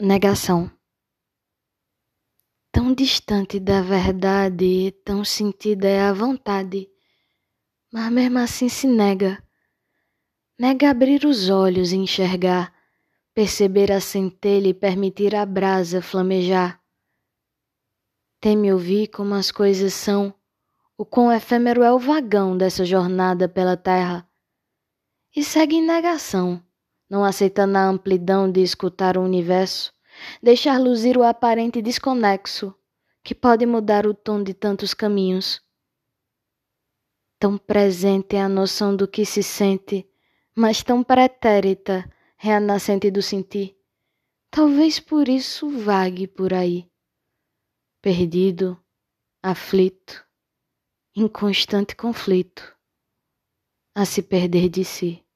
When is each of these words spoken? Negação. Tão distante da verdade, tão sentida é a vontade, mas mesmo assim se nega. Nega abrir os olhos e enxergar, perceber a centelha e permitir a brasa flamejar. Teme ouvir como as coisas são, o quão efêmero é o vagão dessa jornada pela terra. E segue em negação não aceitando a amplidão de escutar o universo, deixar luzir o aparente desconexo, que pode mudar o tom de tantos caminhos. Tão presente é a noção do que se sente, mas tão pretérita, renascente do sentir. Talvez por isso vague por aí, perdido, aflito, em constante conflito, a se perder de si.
Negação. 0.00 0.70
Tão 2.70 2.94
distante 2.94 3.58
da 3.58 3.82
verdade, 3.82 4.92
tão 5.04 5.24
sentida 5.24 5.88
é 5.88 6.00
a 6.02 6.12
vontade, 6.12 6.88
mas 7.92 8.12
mesmo 8.12 8.38
assim 8.38 8.68
se 8.68 8.86
nega. 8.86 9.42
Nega 10.56 10.88
abrir 10.88 11.24
os 11.24 11.50
olhos 11.50 11.90
e 11.90 11.96
enxergar, 11.96 12.72
perceber 13.34 13.90
a 13.90 14.00
centelha 14.00 14.68
e 14.68 14.74
permitir 14.74 15.34
a 15.34 15.44
brasa 15.44 16.00
flamejar. 16.00 16.80
Teme 18.40 18.72
ouvir 18.72 19.08
como 19.08 19.34
as 19.34 19.50
coisas 19.50 19.94
são, 19.94 20.32
o 20.96 21.04
quão 21.04 21.32
efêmero 21.32 21.82
é 21.82 21.92
o 21.92 21.98
vagão 21.98 22.56
dessa 22.56 22.84
jornada 22.84 23.48
pela 23.48 23.76
terra. 23.76 24.30
E 25.34 25.42
segue 25.42 25.74
em 25.74 25.84
negação 25.84 26.62
não 27.08 27.24
aceitando 27.24 27.78
a 27.78 27.84
amplidão 27.84 28.50
de 28.50 28.60
escutar 28.60 29.16
o 29.16 29.22
universo, 29.22 29.92
deixar 30.42 30.78
luzir 30.78 31.16
o 31.16 31.22
aparente 31.22 31.80
desconexo, 31.80 32.74
que 33.22 33.34
pode 33.34 33.64
mudar 33.66 34.06
o 34.06 34.14
tom 34.14 34.42
de 34.42 34.54
tantos 34.54 34.94
caminhos. 34.94 35.60
Tão 37.38 37.56
presente 37.56 38.36
é 38.36 38.42
a 38.42 38.48
noção 38.48 38.94
do 38.96 39.06
que 39.06 39.24
se 39.24 39.42
sente, 39.42 40.08
mas 40.54 40.82
tão 40.82 41.04
pretérita, 41.04 42.10
renascente 42.36 43.10
do 43.10 43.22
sentir. 43.22 43.76
Talvez 44.50 44.98
por 44.98 45.28
isso 45.28 45.68
vague 45.68 46.26
por 46.26 46.52
aí, 46.52 46.90
perdido, 48.00 48.82
aflito, 49.42 50.26
em 51.14 51.28
constante 51.28 51.94
conflito, 51.94 52.76
a 53.94 54.04
se 54.04 54.22
perder 54.22 54.68
de 54.68 54.84
si. 54.84 55.27